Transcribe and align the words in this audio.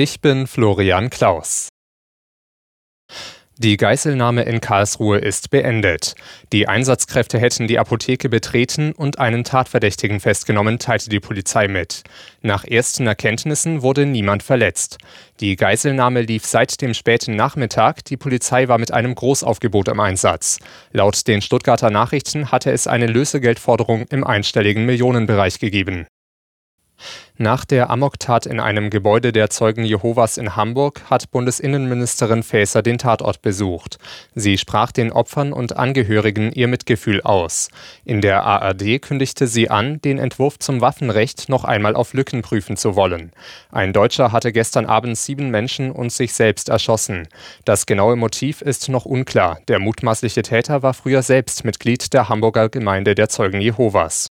Ich 0.00 0.20
bin 0.20 0.46
Florian 0.46 1.10
Klaus. 1.10 1.70
Die 3.56 3.76
Geiselnahme 3.76 4.44
in 4.44 4.60
Karlsruhe 4.60 5.18
ist 5.18 5.50
beendet. 5.50 6.14
Die 6.52 6.68
Einsatzkräfte 6.68 7.40
hätten 7.40 7.66
die 7.66 7.80
Apotheke 7.80 8.28
betreten 8.28 8.92
und 8.92 9.18
einen 9.18 9.42
Tatverdächtigen 9.42 10.20
festgenommen, 10.20 10.78
teilte 10.78 11.10
die 11.10 11.18
Polizei 11.18 11.66
mit. 11.66 12.04
Nach 12.42 12.64
ersten 12.64 13.08
Erkenntnissen 13.08 13.82
wurde 13.82 14.06
niemand 14.06 14.44
verletzt. 14.44 14.98
Die 15.40 15.56
Geiselnahme 15.56 16.22
lief 16.22 16.46
seit 16.46 16.80
dem 16.80 16.94
späten 16.94 17.34
Nachmittag. 17.34 18.04
Die 18.04 18.16
Polizei 18.16 18.68
war 18.68 18.78
mit 18.78 18.92
einem 18.92 19.16
Großaufgebot 19.16 19.88
im 19.88 19.98
Einsatz. 19.98 20.60
Laut 20.92 21.26
den 21.26 21.42
Stuttgarter 21.42 21.90
Nachrichten 21.90 22.52
hatte 22.52 22.70
es 22.70 22.86
eine 22.86 23.08
Lösegeldforderung 23.08 24.06
im 24.10 24.22
einstelligen 24.22 24.86
Millionenbereich 24.86 25.58
gegeben. 25.58 26.06
Nach 27.40 27.64
der 27.64 27.88
Amoktat 27.88 28.46
in 28.46 28.58
einem 28.58 28.90
Gebäude 28.90 29.30
der 29.30 29.48
Zeugen 29.48 29.84
Jehovas 29.84 30.38
in 30.38 30.56
Hamburg 30.56 31.02
hat 31.08 31.30
Bundesinnenministerin 31.30 32.42
Faeser 32.42 32.82
den 32.82 32.98
Tatort 32.98 33.42
besucht. 33.42 33.98
Sie 34.34 34.58
sprach 34.58 34.90
den 34.90 35.12
Opfern 35.12 35.52
und 35.52 35.76
Angehörigen 35.76 36.50
ihr 36.50 36.66
Mitgefühl 36.66 37.20
aus. 37.22 37.68
In 38.04 38.22
der 38.22 38.42
ARD 38.42 39.00
kündigte 39.00 39.46
sie 39.46 39.70
an, 39.70 40.00
den 40.02 40.18
Entwurf 40.18 40.58
zum 40.58 40.80
Waffenrecht 40.80 41.48
noch 41.48 41.62
einmal 41.62 41.94
auf 41.94 42.12
Lücken 42.12 42.42
prüfen 42.42 42.76
zu 42.76 42.96
wollen. 42.96 43.30
Ein 43.70 43.92
Deutscher 43.92 44.32
hatte 44.32 44.50
gestern 44.50 44.86
Abend 44.86 45.16
sieben 45.16 45.50
Menschen 45.50 45.92
und 45.92 46.10
sich 46.10 46.32
selbst 46.32 46.68
erschossen. 46.68 47.28
Das 47.64 47.86
genaue 47.86 48.16
Motiv 48.16 48.62
ist 48.62 48.88
noch 48.88 49.04
unklar. 49.04 49.60
Der 49.68 49.78
mutmaßliche 49.78 50.42
Täter 50.42 50.82
war 50.82 50.92
früher 50.92 51.22
selbst 51.22 51.64
Mitglied 51.64 52.12
der 52.12 52.28
Hamburger 52.28 52.68
Gemeinde 52.68 53.14
der 53.14 53.28
Zeugen 53.28 53.60
Jehovas. 53.60 54.26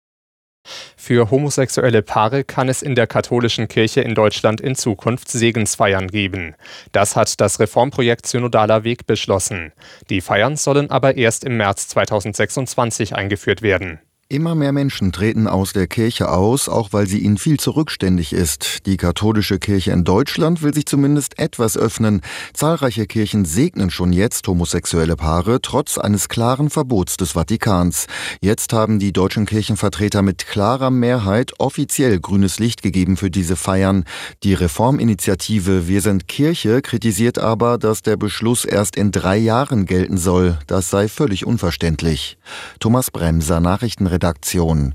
Für 0.96 1.32
homosexuelle 1.32 2.02
Paare 2.02 2.44
kann 2.44 2.70
es 2.70 2.82
in 2.82 2.96
der 2.96 3.08
katholischen 3.08 3.68
Kirche 3.68 4.02
in 4.02 4.16
Deutschland 4.16 4.62
in 4.62 4.76
Zukunft 4.76 5.30
Segensfeiern 5.30 6.08
geben. 6.08 6.56
Das 6.92 7.16
hat 7.16 7.40
das 7.40 7.60
Reformprojekt 7.60 8.28
Synodaler 8.28 8.84
Weg 8.84 9.08
beschlossen. 9.08 9.72
Die 10.10 10.22
Feiern 10.22 10.56
sollen 10.56 10.90
aber 10.90 11.18
erst 11.18 11.44
im 11.44 11.58
März 11.58 11.88
2026 11.90 13.16
eingeführt 13.16 13.62
werden. 13.62 14.00
Immer 14.28 14.56
mehr 14.56 14.72
Menschen 14.72 15.12
treten 15.12 15.46
aus 15.46 15.74
der 15.74 15.86
Kirche 15.86 16.32
aus, 16.32 16.68
auch 16.68 16.94
weil 16.94 17.06
sie 17.06 17.20
ihnen 17.20 17.38
viel 17.38 17.60
zurückständig 17.60 18.34
ist. 18.34 18.88
Die 18.88 18.98
katholische 18.98 19.60
Kirche 19.60 19.92
in 19.92 20.04
Deutschland 20.04 20.64
will 20.64 20.74
sich 20.74 20.88
zumindest 20.88 21.38
etwas 21.38 21.78
öffnen. 21.78 22.22
Zahlreiche 22.52 23.06
Kirchen 23.06 23.46
segnen 23.46 23.92
schon 23.92 24.12
jetzt 24.12 24.48
homosexuelle 24.48 25.16
Paare, 25.16 25.62
trotz 25.62 26.00
eines 26.00 26.28
klaren 26.28 26.72
Verbots 26.72 27.18
des 27.18 27.34
Vatikans. 27.34 28.08
Jetzt 28.42 28.74
haben 28.74 28.98
die 28.98 29.14
deutschen 29.14 29.46
Kirchenvertreter 29.46 30.24
mit 30.24 30.48
klarer 30.48 30.90
Mehrheit 30.90 31.54
offiziell 31.60 32.20
grünes 32.20 32.58
Licht 32.58 32.82
gegeben 32.82 33.18
für 33.18 33.30
diese 33.30 33.56
Feiern. 33.56 34.06
Die 34.42 34.56
Reforminitiative 34.56 35.88
Wir 35.88 36.02
sind 36.02 36.28
Kirche 36.28 36.82
kritisiert 36.82 37.38
aber, 37.38 37.78
dass 37.78 38.02
der 38.02 38.18
Beschluss 38.18 38.66
erst 38.66 38.96
in 38.96 39.12
drei 39.12 39.38
Jahren 39.38 39.86
gelten 39.86 40.18
soll. 40.18 40.58
Das 40.66 40.90
sei 40.90 41.10
völlig 41.10 41.46
unverständlich. 41.46 42.40
Thomas 42.80 43.12
Bremser, 43.12 43.60
Nachrichten 43.60 44.15
Redaktion. 44.16 44.94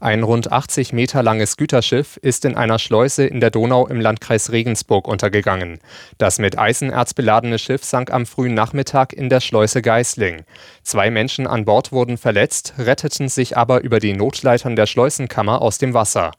Ein 0.00 0.22
rund 0.22 0.50
80 0.50 0.94
Meter 0.94 1.22
langes 1.22 1.58
Güterschiff 1.58 2.16
ist 2.22 2.46
in 2.46 2.56
einer 2.56 2.78
Schleuse 2.78 3.26
in 3.26 3.40
der 3.40 3.50
Donau 3.50 3.86
im 3.86 4.00
Landkreis 4.00 4.50
Regensburg 4.50 5.06
untergegangen. 5.06 5.78
Das 6.16 6.38
mit 6.38 6.58
Eisenerz 6.58 7.12
beladene 7.12 7.58
Schiff 7.58 7.84
sank 7.84 8.10
am 8.10 8.24
frühen 8.24 8.54
Nachmittag 8.54 9.12
in 9.12 9.28
der 9.28 9.40
Schleuse 9.40 9.82
Geisling. 9.82 10.44
Zwei 10.82 11.10
Menschen 11.10 11.46
an 11.46 11.66
Bord 11.66 11.92
wurden 11.92 12.16
verletzt, 12.16 12.72
retteten 12.78 13.28
sich 13.28 13.58
aber 13.58 13.82
über 13.82 13.98
die 13.98 14.14
Notleitern 14.14 14.74
der 14.74 14.86
Schleusenkammer 14.86 15.60
aus 15.60 15.76
dem 15.76 15.92
Wasser. 15.92 16.30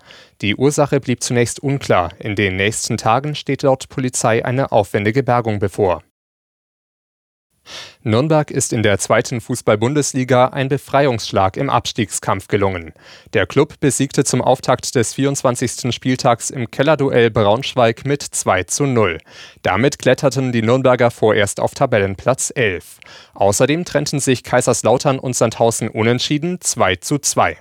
Die 0.42 0.56
Ursache 0.56 1.00
blieb 1.00 1.22
zunächst 1.22 1.60
unklar. 1.60 2.14
In 2.17 2.36
den 2.36 2.56
nächsten 2.56 2.98
Tagen 2.98 3.36
steht 3.36 3.62
laut 3.62 3.90
Polizei 3.90 4.44
eine 4.44 4.72
aufwendige 4.72 5.22
Bergung 5.22 5.60
bevor. 5.60 6.02
Nürnberg 8.04 8.52
ist 8.52 8.74
in 8.74 8.84
der 8.84 8.98
zweiten 8.98 9.42
Fußball-Bundesliga 9.42 10.48
ein 10.48 10.70
Befreiungsschlag 10.70 11.58
im 11.58 11.70
Abstiegskampf 11.70 12.48
gelungen. 12.48 12.94
Der 13.33 13.45
Klub 13.45 13.80
besiegte 13.80 14.23
zum 14.23 14.42
Auftakt 14.42 14.95
des 14.95 15.14
24. 15.14 15.94
Spieltags 15.94 16.50
im 16.50 16.72
Kellerduell 16.72 17.30
Braunschweig 17.30 18.06
mit 18.06 18.23
2 18.23 18.64
zu 18.64 18.86
0. 18.86 19.20
Damit 19.61 20.00
kletterten 20.00 20.52
die 20.52 20.61
Nürnberger 20.61 21.11
vorerst 21.11 21.60
auf 21.60 21.73
Tabellenplatz 21.73 22.52
11. 22.56 23.00
Außerdem 23.33 23.86
trennten 23.86 24.20
sich 24.20 24.44
Kaiserslautern 24.44 25.20
und 25.20 25.36
Sandhausen 25.36 25.89
unentschieden 25.89 26.62
2 26.62 26.95
zu 26.98 27.20
2. 27.20 27.58